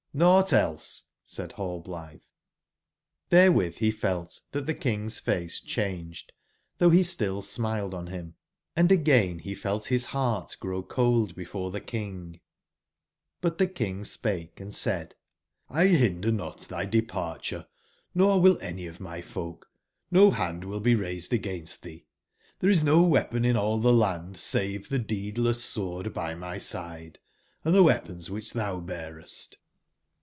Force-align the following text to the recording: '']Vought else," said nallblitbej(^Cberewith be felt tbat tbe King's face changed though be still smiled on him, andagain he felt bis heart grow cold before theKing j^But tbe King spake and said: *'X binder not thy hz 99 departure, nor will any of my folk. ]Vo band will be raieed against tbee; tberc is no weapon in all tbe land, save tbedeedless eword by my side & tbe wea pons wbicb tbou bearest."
'']Vought 0.13 0.51
else," 0.51 1.03
said 1.23 1.51
nallblitbej(^Cberewith 1.51 3.79
be 3.79 3.91
felt 3.91 4.41
tbat 4.51 4.65
tbe 4.65 4.81
King's 4.81 5.19
face 5.19 5.61
changed 5.61 6.33
though 6.79 6.89
be 6.89 7.01
still 7.01 7.41
smiled 7.41 7.93
on 7.93 8.07
him, 8.07 8.35
andagain 8.75 9.39
he 9.39 9.55
felt 9.55 9.87
bis 9.87 10.07
heart 10.07 10.57
grow 10.59 10.83
cold 10.83 11.33
before 11.33 11.71
theKing 11.71 12.41
j^But 13.41 13.55
tbe 13.57 13.73
King 13.73 14.03
spake 14.03 14.59
and 14.59 14.73
said: 14.73 15.15
*'X 15.73 15.91
binder 15.91 16.33
not 16.33 16.59
thy 16.67 16.83
hz 16.83 16.87
99 16.89 16.89
departure, 16.89 17.67
nor 18.13 18.41
will 18.41 18.57
any 18.59 18.87
of 18.87 18.99
my 18.99 19.21
folk. 19.21 19.69
]Vo 20.11 20.29
band 20.31 20.65
will 20.65 20.81
be 20.81 20.93
raieed 20.93 21.31
against 21.31 21.83
tbee; 21.85 22.03
tberc 22.61 22.69
is 22.69 22.83
no 22.83 23.01
weapon 23.03 23.45
in 23.45 23.55
all 23.55 23.79
tbe 23.79 23.95
land, 23.97 24.35
save 24.35 24.89
tbedeedless 24.89 25.77
eword 25.77 26.11
by 26.13 26.35
my 26.35 26.57
side 26.57 27.19
& 27.43 27.65
tbe 27.65 27.81
wea 27.81 27.99
pons 27.99 28.27
wbicb 28.27 28.51
tbou 28.51 28.85
bearest." 28.85 29.55